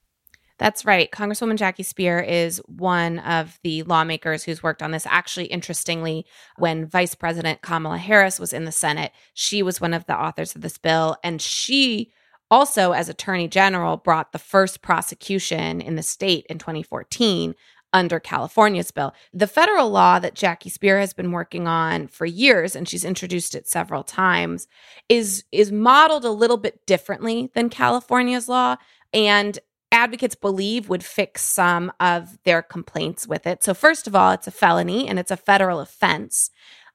That's 0.56 0.86
right. 0.86 1.10
Congresswoman 1.10 1.58
Jackie 1.58 1.82
Speier 1.82 2.26
is 2.26 2.62
one 2.64 3.18
of 3.18 3.58
the 3.64 3.82
lawmakers 3.82 4.44
who's 4.44 4.62
worked 4.62 4.82
on 4.82 4.92
this. 4.92 5.04
Actually, 5.04 5.48
interestingly, 5.48 6.24
when 6.56 6.86
Vice 6.86 7.14
President 7.14 7.60
Kamala 7.60 7.98
Harris 7.98 8.40
was 8.40 8.54
in 8.54 8.64
the 8.64 8.72
Senate, 8.72 9.12
she 9.34 9.62
was 9.62 9.78
one 9.78 9.92
of 9.92 10.06
the 10.06 10.18
authors 10.18 10.56
of 10.56 10.62
this 10.62 10.78
bill. 10.78 11.18
And 11.22 11.42
she 11.42 12.12
also, 12.50 12.92
as 12.92 13.08
Attorney 13.08 13.48
General, 13.48 13.96
brought 13.96 14.32
the 14.32 14.38
first 14.38 14.82
prosecution 14.82 15.80
in 15.80 15.96
the 15.96 16.02
state 16.02 16.46
in 16.48 16.58
2014 16.58 17.54
under 17.92 18.20
California's 18.20 18.90
bill. 18.90 19.14
The 19.32 19.46
federal 19.46 19.90
law 19.90 20.18
that 20.18 20.34
Jackie 20.34 20.70
Speier 20.70 21.00
has 21.00 21.14
been 21.14 21.32
working 21.32 21.66
on 21.66 22.08
for 22.08 22.26
years 22.26 22.76
and 22.76 22.88
she's 22.88 23.04
introduced 23.04 23.54
it 23.54 23.66
several 23.66 24.02
times 24.02 24.68
is 25.08 25.44
is 25.50 25.72
modeled 25.72 26.24
a 26.24 26.30
little 26.30 26.58
bit 26.58 26.84
differently 26.84 27.50
than 27.54 27.70
California's 27.70 28.48
law 28.48 28.76
and 29.14 29.58
advocates 29.92 30.34
believe 30.34 30.88
would 30.88 31.04
fix 31.04 31.42
some 31.42 31.92
of 32.00 32.38
their 32.44 32.60
complaints 32.60 33.26
with 33.26 33.46
it. 33.46 33.62
So, 33.62 33.72
first 33.72 34.06
of 34.06 34.14
all, 34.14 34.32
it's 34.32 34.46
a 34.46 34.50
felony 34.50 35.08
and 35.08 35.18
it's 35.18 35.30
a 35.30 35.36
federal 35.36 35.80
offense. 35.80 36.50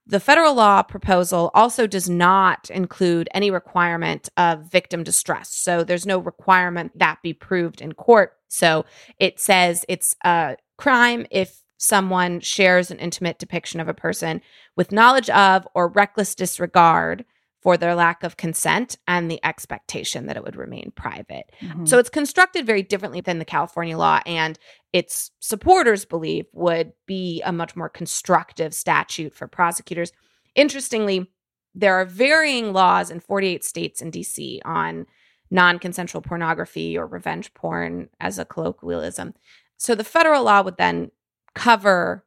The 0.07 0.19
federal 0.19 0.55
law 0.55 0.81
proposal 0.81 1.51
also 1.53 1.87
does 1.87 2.09
not 2.09 2.69
include 2.69 3.29
any 3.33 3.51
requirement 3.51 4.29
of 4.35 4.71
victim 4.71 5.03
distress. 5.03 5.49
So, 5.49 5.83
there's 5.83 6.05
no 6.05 6.17
requirement 6.17 6.97
that 6.97 7.21
be 7.21 7.33
proved 7.33 7.81
in 7.81 7.93
court. 7.93 8.33
So, 8.47 8.85
it 9.19 9.39
says 9.39 9.85
it's 9.87 10.15
a 10.23 10.57
crime 10.77 11.27
if 11.29 11.61
someone 11.77 12.39
shares 12.39 12.91
an 12.91 12.99
intimate 12.99 13.39
depiction 13.39 13.79
of 13.79 13.87
a 13.87 13.93
person 13.93 14.41
with 14.75 14.91
knowledge 14.91 15.29
of 15.31 15.67
or 15.73 15.87
reckless 15.87 16.35
disregard 16.35 17.25
for 17.61 17.77
their 17.77 17.93
lack 17.93 18.23
of 18.23 18.37
consent 18.37 18.97
and 19.07 19.29
the 19.29 19.39
expectation 19.45 20.25
that 20.25 20.35
it 20.35 20.43
would 20.43 20.55
remain 20.55 20.91
private. 20.95 21.51
Mm-hmm. 21.61 21.85
So 21.85 21.99
it's 21.99 22.09
constructed 22.09 22.65
very 22.65 22.81
differently 22.81 23.21
than 23.21 23.39
the 23.39 23.45
California 23.45 23.97
law, 23.97 24.19
and 24.25 24.57
its 24.93 25.31
supporters 25.39 26.03
believe 26.03 26.45
would 26.53 26.93
be 27.05 27.41
a 27.43 27.51
much 27.51 27.75
more 27.75 27.89
constructive 27.89 28.73
statute 28.73 29.35
for 29.35 29.47
prosecutors. 29.47 30.11
Interestingly, 30.55 31.29
there 31.75 31.95
are 31.95 32.05
varying 32.05 32.73
laws 32.73 33.11
in 33.11 33.19
48 33.19 33.63
states 33.63 34.01
and 34.01 34.11
DC 34.11 34.59
on 34.65 35.05
non 35.51 35.77
consensual 35.79 36.21
pornography 36.21 36.97
or 36.97 37.05
revenge 37.05 37.53
porn 37.53 38.09
as 38.19 38.39
a 38.39 38.45
colloquialism. 38.45 39.35
So 39.77 39.95
the 39.95 40.03
federal 40.03 40.43
law 40.43 40.63
would 40.63 40.77
then 40.77 41.11
cover 41.53 42.25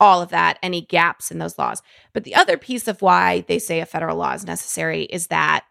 all 0.00 0.22
of 0.22 0.30
that, 0.30 0.58
any 0.62 0.80
gaps 0.80 1.30
in 1.30 1.38
those 1.38 1.58
laws. 1.58 1.82
But 2.12 2.24
the 2.24 2.34
other 2.34 2.56
piece 2.56 2.88
of 2.88 3.02
why 3.02 3.44
they 3.46 3.58
say 3.58 3.80
a 3.80 3.86
federal 3.86 4.16
law 4.16 4.32
is 4.32 4.44
necessary 4.44 5.04
is 5.04 5.26
that 5.28 5.64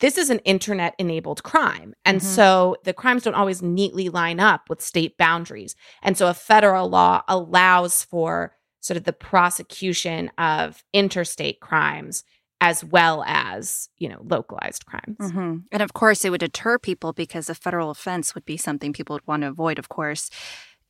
this 0.00 0.18
is 0.18 0.30
an 0.30 0.40
internet 0.40 0.94
enabled 0.98 1.42
crime. 1.42 1.94
And 2.04 2.18
mm-hmm. 2.18 2.26
so 2.26 2.76
the 2.84 2.92
crimes 2.92 3.24
don't 3.24 3.34
always 3.34 3.62
neatly 3.62 4.08
line 4.08 4.40
up 4.40 4.68
with 4.68 4.82
state 4.82 5.16
boundaries. 5.16 5.76
And 6.02 6.16
so 6.16 6.28
a 6.28 6.34
federal 6.34 6.88
law 6.88 7.22
allows 7.28 8.02
for 8.02 8.54
sort 8.80 8.96
of 8.96 9.04
the 9.04 9.12
prosecution 9.12 10.30
of 10.36 10.84
interstate 10.92 11.60
crimes 11.60 12.24
as 12.60 12.84
well 12.84 13.24
as 13.26 13.88
you 13.98 14.08
know 14.08 14.20
localized 14.22 14.86
crimes 14.86 15.18
mm-hmm. 15.20 15.56
and 15.72 15.82
of 15.82 15.92
course 15.92 16.24
it 16.24 16.30
would 16.30 16.40
deter 16.40 16.78
people 16.78 17.12
because 17.12 17.50
a 17.50 17.54
federal 17.54 17.90
offense 17.90 18.34
would 18.34 18.44
be 18.44 18.56
something 18.56 18.92
people 18.92 19.14
would 19.14 19.26
want 19.26 19.42
to 19.42 19.48
avoid 19.48 19.78
of 19.78 19.88
course 19.88 20.30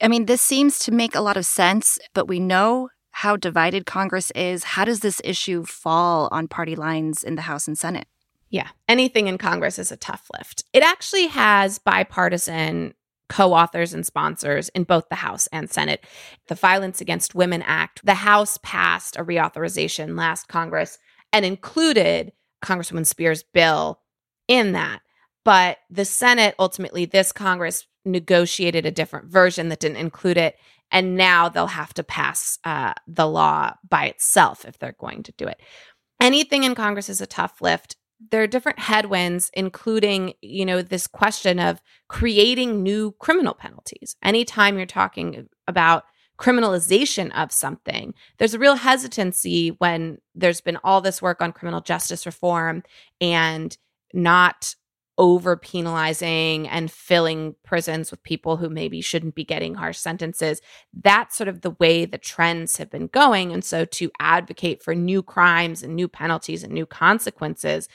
I 0.04 0.08
mean, 0.08 0.26
this 0.26 0.42
seems 0.42 0.78
to 0.80 0.92
make 0.92 1.14
a 1.14 1.22
lot 1.22 1.38
of 1.38 1.46
sense, 1.46 1.98
but 2.12 2.28
we 2.28 2.38
know 2.38 2.90
how 3.10 3.36
divided 3.36 3.86
Congress 3.86 4.30
is. 4.32 4.62
How 4.62 4.84
does 4.84 5.00
this 5.00 5.18
issue 5.24 5.64
fall 5.64 6.28
on 6.30 6.46
party 6.46 6.76
lines 6.76 7.24
in 7.24 7.36
the 7.36 7.42
House 7.42 7.66
and 7.66 7.78
Senate? 7.78 8.06
Yeah, 8.50 8.68
anything 8.86 9.28
in 9.28 9.38
Congress 9.38 9.78
is 9.78 9.90
a 9.90 9.96
tough 9.96 10.26
lift. 10.36 10.62
It 10.74 10.82
actually 10.82 11.28
has 11.28 11.78
bipartisan 11.78 12.92
co 13.30 13.54
authors 13.54 13.94
and 13.94 14.04
sponsors 14.04 14.68
in 14.68 14.84
both 14.84 15.08
the 15.08 15.14
House 15.14 15.46
and 15.46 15.70
Senate. 15.70 16.04
The 16.48 16.54
Violence 16.54 17.00
Against 17.00 17.34
Women 17.34 17.62
Act, 17.62 18.04
the 18.04 18.12
House 18.12 18.58
passed 18.62 19.16
a 19.16 19.24
reauthorization 19.24 20.18
last 20.18 20.48
Congress 20.48 20.98
and 21.32 21.46
included 21.46 22.32
Congresswoman 22.62 23.06
Speier's 23.06 23.42
bill 23.42 24.00
in 24.48 24.72
that. 24.72 25.00
But 25.46 25.78
the 25.88 26.04
Senate, 26.04 26.54
ultimately, 26.58 27.06
this 27.06 27.32
Congress 27.32 27.86
negotiated 28.04 28.86
a 28.86 28.90
different 28.90 29.26
version 29.26 29.68
that 29.68 29.80
didn't 29.80 29.96
include 29.96 30.36
it. 30.36 30.56
And 30.90 31.16
now 31.16 31.48
they'll 31.48 31.66
have 31.66 31.94
to 31.94 32.04
pass 32.04 32.58
uh, 32.64 32.94
the 33.06 33.26
law 33.26 33.74
by 33.88 34.06
itself 34.06 34.64
if 34.64 34.78
they're 34.78 34.92
going 34.92 35.22
to 35.24 35.32
do 35.32 35.46
it. 35.46 35.60
Anything 36.20 36.64
in 36.64 36.74
Congress 36.74 37.08
is 37.08 37.20
a 37.20 37.26
tough 37.26 37.60
lift. 37.60 37.96
There 38.30 38.42
are 38.42 38.46
different 38.46 38.78
headwinds, 38.78 39.50
including, 39.54 40.34
you 40.40 40.64
know, 40.64 40.82
this 40.82 41.06
question 41.06 41.58
of 41.58 41.82
creating 42.08 42.82
new 42.82 43.12
criminal 43.18 43.54
penalties. 43.54 44.16
Anytime 44.22 44.76
you're 44.76 44.86
talking 44.86 45.48
about 45.66 46.04
criminalization 46.38 47.30
of 47.32 47.52
something, 47.52 48.14
there's 48.38 48.54
a 48.54 48.58
real 48.58 48.76
hesitancy 48.76 49.70
when 49.78 50.18
there's 50.34 50.60
been 50.60 50.78
all 50.84 51.00
this 51.00 51.20
work 51.20 51.42
on 51.42 51.52
criminal 51.52 51.80
justice 51.80 52.24
reform 52.26 52.82
and 53.20 53.76
not 54.12 54.74
over 55.16 55.56
penalizing 55.56 56.68
and 56.68 56.90
filling 56.90 57.54
prisons 57.64 58.10
with 58.10 58.22
people 58.24 58.56
who 58.56 58.68
maybe 58.68 59.00
shouldn't 59.00 59.34
be 59.34 59.44
getting 59.44 59.74
harsh 59.74 59.98
sentences. 59.98 60.60
That's 60.92 61.36
sort 61.36 61.48
of 61.48 61.60
the 61.60 61.70
way 61.70 62.04
the 62.04 62.18
trends 62.18 62.78
have 62.78 62.90
been 62.90 63.06
going. 63.06 63.52
And 63.52 63.64
so 63.64 63.84
to 63.84 64.10
advocate 64.18 64.82
for 64.82 64.94
new 64.94 65.22
crimes 65.22 65.82
and 65.82 65.94
new 65.94 66.08
penalties 66.08 66.64
and 66.64 66.72
new 66.72 66.86
consequences, 66.86 67.88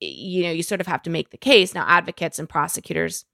you 0.00 0.44
know, 0.44 0.52
you 0.52 0.62
sort 0.62 0.80
of 0.80 0.86
have 0.86 1.02
to 1.02 1.10
make 1.10 1.30
the 1.30 1.36
case. 1.36 1.74
Now, 1.74 1.84
advocates 1.88 2.38
and 2.38 2.48
prosecutors 2.48 3.24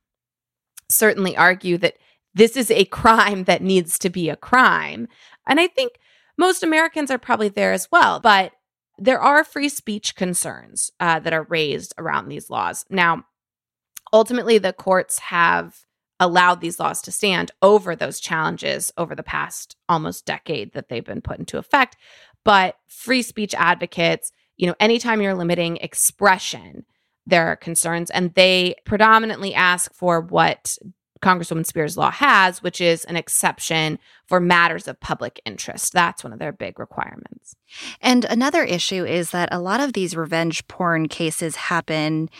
certainly 0.88 1.36
argue 1.36 1.76
that 1.78 1.98
this 2.34 2.56
is 2.56 2.70
a 2.70 2.84
crime 2.86 3.44
that 3.44 3.62
needs 3.62 3.98
to 3.98 4.10
be 4.10 4.30
a 4.30 4.36
crime. 4.36 5.08
And 5.46 5.60
I 5.60 5.66
think 5.66 5.98
most 6.38 6.62
Americans 6.62 7.10
are 7.10 7.18
probably 7.18 7.48
there 7.48 7.72
as 7.72 7.88
well. 7.90 8.20
But 8.20 8.52
there 8.98 9.20
are 9.20 9.44
free 9.44 9.68
speech 9.68 10.16
concerns 10.16 10.90
uh, 11.00 11.20
that 11.20 11.32
are 11.32 11.44
raised 11.44 11.94
around 11.98 12.28
these 12.28 12.50
laws. 12.50 12.84
Now, 12.90 13.24
ultimately, 14.12 14.58
the 14.58 14.72
courts 14.72 15.18
have 15.20 15.86
allowed 16.20 16.60
these 16.60 16.80
laws 16.80 17.00
to 17.02 17.12
stand 17.12 17.52
over 17.62 17.94
those 17.94 18.18
challenges 18.18 18.92
over 18.98 19.14
the 19.14 19.22
past 19.22 19.76
almost 19.88 20.26
decade 20.26 20.72
that 20.72 20.88
they've 20.88 21.04
been 21.04 21.20
put 21.20 21.38
into 21.38 21.58
effect. 21.58 21.96
But 22.44 22.76
free 22.88 23.22
speech 23.22 23.54
advocates, 23.54 24.32
you 24.56 24.66
know, 24.66 24.74
anytime 24.80 25.22
you're 25.22 25.34
limiting 25.34 25.76
expression, 25.76 26.84
there 27.26 27.46
are 27.46 27.56
concerns, 27.56 28.10
and 28.10 28.34
they 28.34 28.74
predominantly 28.84 29.54
ask 29.54 29.92
for 29.94 30.20
what 30.20 30.76
Congresswoman 31.20 31.66
Speier's 31.66 31.96
law 31.96 32.10
has, 32.10 32.62
which 32.62 32.80
is 32.80 33.04
an 33.04 33.16
exception 33.16 33.98
for 34.26 34.40
matters 34.40 34.88
of 34.88 35.00
public 35.00 35.40
interest. 35.44 35.92
That's 35.92 36.22
one 36.22 36.32
of 36.32 36.38
their 36.38 36.52
big 36.52 36.78
requirements. 36.78 37.56
And 38.00 38.24
another 38.24 38.62
issue 38.62 39.04
is 39.04 39.30
that 39.30 39.48
a 39.52 39.60
lot 39.60 39.80
of 39.80 39.92
these 39.92 40.16
revenge 40.16 40.66
porn 40.68 41.08
cases 41.08 41.56
happen 41.56 42.30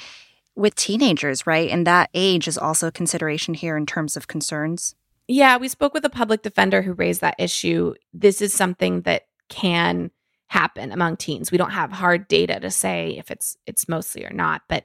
with 0.54 0.75
teenagers, 0.75 1.47
right? 1.47 1.70
And 1.70 1.87
that 1.87 2.11
age 2.14 2.49
is 2.49 2.58
also 2.58 2.88
a 2.88 2.92
consideration 2.92 3.54
here 3.54 3.76
in 3.76 3.87
terms 3.87 4.16
of 4.16 4.26
concerns. 4.26 4.94
Yeah, 5.28 5.56
we 5.58 5.68
spoke 5.68 5.94
with 5.94 6.04
a 6.04 6.11
public 6.11 6.42
defender 6.42 6.82
who 6.82 6.94
raised 6.94 7.20
that 7.20 7.37
issue. 7.38 7.94
This 8.12 8.40
is 8.40 8.52
something 8.52 9.02
that 9.02 9.25
can 9.49 10.11
happen 10.49 10.90
among 10.90 11.16
teens. 11.18 11.52
We 11.52 11.58
don't 11.58 11.70
have 11.70 11.92
hard 11.92 12.26
data 12.26 12.58
to 12.61 12.70
say 12.70 13.16
if 13.18 13.30
it's 13.30 13.56
it's 13.66 13.88
mostly 13.88 14.25
or 14.25 14.32
not, 14.32 14.62
but 14.68 14.85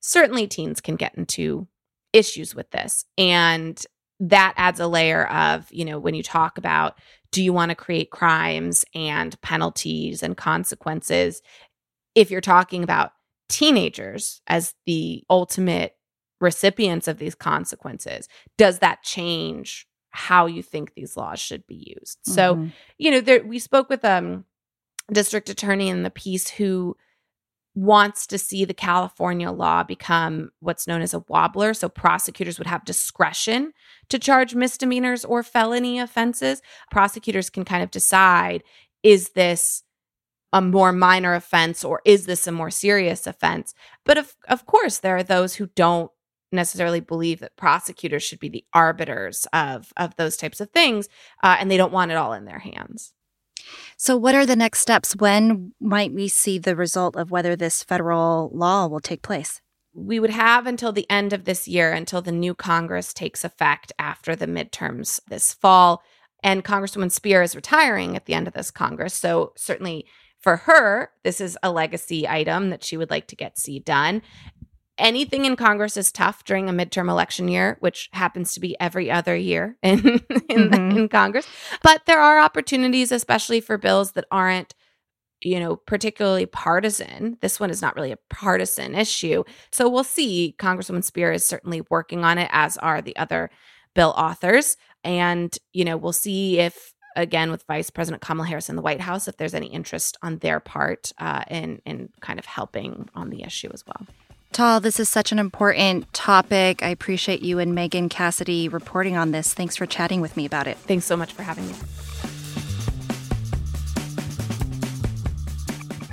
certainly 0.00 0.46
teens 0.46 0.80
can 0.80 0.96
get 0.96 1.14
into 1.14 1.68
issues 2.14 2.54
with 2.54 2.70
this. 2.70 3.04
And 3.18 3.84
that 4.20 4.54
adds 4.56 4.80
a 4.80 4.86
layer 4.86 5.26
of, 5.26 5.70
you 5.70 5.84
know, 5.84 5.98
when 5.98 6.14
you 6.14 6.22
talk 6.22 6.56
about 6.56 6.98
do 7.32 7.42
you 7.42 7.52
want 7.52 7.70
to 7.70 7.74
create 7.74 8.10
crimes 8.12 8.84
and 8.94 9.38
penalties 9.42 10.22
and 10.22 10.36
consequences? 10.36 11.42
If 12.14 12.30
you're 12.30 12.40
talking 12.40 12.84
about 12.84 13.10
teenagers 13.48 14.40
as 14.46 14.74
the 14.86 15.24
ultimate 15.28 15.96
recipients 16.40 17.08
of 17.08 17.18
these 17.18 17.34
consequences, 17.34 18.28
does 18.56 18.78
that 18.78 19.02
change 19.02 19.88
how 20.10 20.46
you 20.46 20.62
think 20.62 20.94
these 20.94 21.16
laws 21.16 21.40
should 21.40 21.66
be 21.66 21.96
used? 21.98 22.18
Mm-hmm. 22.20 22.32
So, 22.32 22.68
you 22.98 23.10
know, 23.10 23.20
there 23.20 23.42
we 23.42 23.58
spoke 23.58 23.90
with 23.90 24.04
um 24.04 24.44
district 25.12 25.48
attorney 25.48 25.88
in 25.88 26.04
the 26.04 26.10
piece 26.10 26.48
who 26.48 26.96
wants 27.74 28.26
to 28.28 28.38
see 28.38 28.64
the 28.64 28.74
California 28.74 29.50
law 29.50 29.82
become 29.82 30.50
what's 30.60 30.86
known 30.86 31.02
as 31.02 31.12
a 31.12 31.20
wobbler. 31.28 31.74
So 31.74 31.88
prosecutors 31.88 32.58
would 32.58 32.68
have 32.68 32.84
discretion 32.84 33.72
to 34.10 34.18
charge 34.18 34.54
misdemeanors 34.54 35.24
or 35.24 35.42
felony 35.42 35.98
offenses. 35.98 36.62
Prosecutors 36.90 37.50
can 37.50 37.64
kind 37.64 37.82
of 37.82 37.90
decide 37.90 38.62
is 39.02 39.30
this 39.30 39.82
a 40.52 40.62
more 40.62 40.92
minor 40.92 41.34
offense 41.34 41.84
or 41.84 42.00
is 42.04 42.26
this 42.26 42.46
a 42.46 42.52
more 42.52 42.70
serious 42.70 43.26
offense? 43.26 43.74
But 44.04 44.18
of, 44.18 44.36
of 44.48 44.66
course, 44.66 44.98
there 44.98 45.16
are 45.16 45.24
those 45.24 45.56
who 45.56 45.66
don't 45.74 46.12
necessarily 46.52 47.00
believe 47.00 47.40
that 47.40 47.56
prosecutors 47.56 48.22
should 48.22 48.38
be 48.38 48.48
the 48.48 48.64
arbiters 48.72 49.46
of, 49.52 49.92
of 49.96 50.14
those 50.16 50.36
types 50.36 50.60
of 50.60 50.70
things, 50.70 51.08
uh, 51.42 51.56
and 51.58 51.68
they 51.68 51.76
don't 51.76 51.92
want 51.92 52.12
it 52.12 52.16
all 52.16 52.32
in 52.32 52.44
their 52.44 52.60
hands. 52.60 53.12
So, 53.96 54.16
what 54.16 54.34
are 54.34 54.46
the 54.46 54.56
next 54.56 54.80
steps? 54.80 55.14
When 55.16 55.72
might 55.80 56.12
we 56.12 56.28
see 56.28 56.58
the 56.58 56.76
result 56.76 57.16
of 57.16 57.30
whether 57.30 57.56
this 57.56 57.82
federal 57.82 58.50
law 58.52 58.86
will 58.86 59.00
take 59.00 59.22
place? 59.22 59.60
We 59.94 60.18
would 60.18 60.30
have 60.30 60.66
until 60.66 60.92
the 60.92 61.08
end 61.08 61.32
of 61.32 61.44
this 61.44 61.68
year, 61.68 61.92
until 61.92 62.20
the 62.20 62.32
new 62.32 62.54
Congress 62.54 63.14
takes 63.14 63.44
effect 63.44 63.92
after 63.98 64.34
the 64.34 64.46
midterms 64.46 65.20
this 65.28 65.54
fall. 65.54 66.02
And 66.42 66.64
Congresswoman 66.64 67.12
Speier 67.12 67.44
is 67.44 67.56
retiring 67.56 68.16
at 68.16 68.26
the 68.26 68.34
end 68.34 68.48
of 68.48 68.54
this 68.54 68.70
Congress. 68.70 69.14
So, 69.14 69.52
certainly 69.56 70.06
for 70.44 70.58
her, 70.58 71.10
this 71.22 71.40
is 71.40 71.56
a 71.62 71.72
legacy 71.72 72.28
item 72.28 72.68
that 72.68 72.84
she 72.84 72.98
would 72.98 73.08
like 73.08 73.28
to 73.28 73.36
get 73.36 73.56
see 73.56 73.78
done. 73.78 74.20
Anything 74.96 75.44
in 75.44 75.56
Congress 75.56 75.96
is 75.96 76.12
tough 76.12 76.44
during 76.44 76.68
a 76.68 76.72
midterm 76.72 77.10
election 77.10 77.48
year, 77.48 77.76
which 77.80 78.08
happens 78.12 78.52
to 78.54 78.60
be 78.60 78.78
every 78.78 79.10
other 79.10 79.34
year 79.34 79.76
in 79.82 79.98
in, 80.48 80.70
mm-hmm. 80.70 80.98
in 80.98 81.08
Congress. 81.08 81.46
But 81.82 82.02
there 82.06 82.20
are 82.20 82.38
opportunities, 82.38 83.10
especially 83.10 83.60
for 83.60 83.76
bills 83.78 84.12
that 84.12 84.26
aren't 84.30 84.74
you 85.44 85.60
know, 85.60 85.76
particularly 85.76 86.46
partisan. 86.46 87.36
This 87.42 87.60
one 87.60 87.68
is 87.68 87.82
not 87.82 87.94
really 87.94 88.12
a 88.12 88.18
partisan 88.30 88.94
issue. 88.94 89.44
So 89.70 89.88
we'll 89.88 90.02
see. 90.02 90.56
Congresswoman 90.58 91.08
Speier 91.08 91.34
is 91.34 91.44
certainly 91.44 91.82
working 91.90 92.24
on 92.24 92.38
it, 92.38 92.48
as 92.50 92.78
are 92.78 93.02
the 93.02 93.14
other 93.16 93.50
bill 93.94 94.14
authors. 94.16 94.76
And, 95.04 95.56
you 95.74 95.84
know, 95.84 95.98
we'll 95.98 96.12
see 96.12 96.58
if 96.58 96.94
again 97.16 97.50
with 97.50 97.64
Vice 97.68 97.90
President 97.90 98.22
Kamala 98.22 98.48
Harris 98.48 98.68
in 98.68 98.76
the 98.76 98.82
White 98.82 99.00
House 99.00 99.28
if 99.28 99.36
there's 99.36 99.54
any 99.54 99.68
interest 99.68 100.16
on 100.22 100.38
their 100.38 100.60
part 100.60 101.12
uh, 101.18 101.44
in 101.48 101.80
in 101.84 102.08
kind 102.20 102.38
of 102.38 102.46
helping 102.46 103.08
on 103.14 103.30
the 103.30 103.42
issue 103.42 103.70
as 103.72 103.84
well. 103.86 104.06
Tal, 104.54 104.78
this 104.78 105.00
is 105.00 105.08
such 105.08 105.32
an 105.32 105.40
important 105.40 106.12
topic. 106.14 106.80
I 106.80 106.90
appreciate 106.90 107.42
you 107.42 107.58
and 107.58 107.74
Megan 107.74 108.08
Cassidy 108.08 108.68
reporting 108.68 109.16
on 109.16 109.32
this. 109.32 109.52
Thanks 109.52 109.74
for 109.74 109.84
chatting 109.84 110.20
with 110.20 110.36
me 110.36 110.46
about 110.46 110.68
it. 110.68 110.76
Thanks 110.76 111.06
so 111.06 111.16
much 111.16 111.32
for 111.32 111.42
having 111.42 111.66
me. 111.66 111.74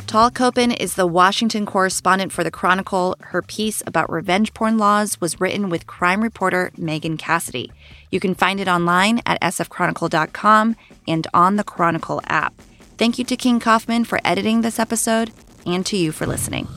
Tal 0.08 0.32
Kopan 0.32 0.76
is 0.76 0.96
the 0.96 1.06
Washington 1.06 1.68
correspondent 1.68 2.32
for 2.32 2.44
the 2.44 2.50
Chronicle. 2.50 3.16
Her 3.20 3.44
piece 3.44 3.84
about 3.86 4.12
revenge 4.12 4.56
porn 4.56 4.80
laws 4.80 5.22
was 5.22 5.40
written 5.40 5.70
with 5.70 5.86
crime 5.86 6.24
reporter 6.24 6.72
Megan 6.76 7.18
Cassidy. 7.18 7.72
You 8.10 8.20
can 8.20 8.34
find 8.34 8.60
it 8.60 8.68
online 8.68 9.22
at 9.24 9.40
sfchronicle.com 9.42 10.76
and 11.08 11.28
on 11.32 11.58
the 11.58 11.64
Chronicle 11.64 12.22
app. 12.26 12.60
Thank 12.98 13.20
you 13.20 13.26
to 13.26 13.38
King 13.38 13.60
Kaufman 13.60 14.04
for 14.04 14.20
editing 14.26 14.62
this 14.62 14.80
episode 14.80 15.32
and 15.64 15.86
to 15.86 15.96
you 15.96 16.12
for 16.12 16.26
listening. 16.26 16.68